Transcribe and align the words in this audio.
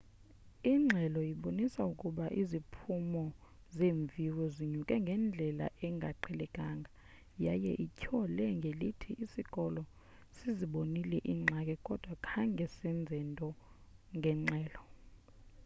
ingxelo 0.73 1.21
ibonise 1.33 1.81
ukuba 1.91 2.25
iziphumo 2.41 3.23
zeemviwo 3.75 4.43
zinyuke 4.55 4.95
ngendlela 5.03 5.65
engaqhelekanga 5.87 6.89
yaye 7.45 7.71
ityhole 7.85 8.43
ngelithi 8.57 9.11
isikolo 9.25 9.81
sizibonile 10.37 11.17
iingxaki 11.31 11.75
kodwa 11.87 12.13
khange 12.27 12.65
senze 12.77 13.15
nto 13.31 13.49
ngengxelo 14.17 14.81